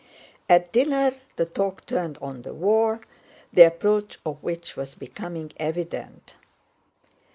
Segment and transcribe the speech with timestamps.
[0.49, 3.01] At dinner the talk turned on the war,
[3.53, 6.33] the approach of which was becoming evident.